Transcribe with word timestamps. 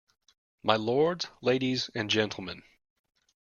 My 0.63 0.77
lords, 0.77 1.27
ladies 1.43 1.91
and 1.93 2.09
gentlemen. 2.09 2.63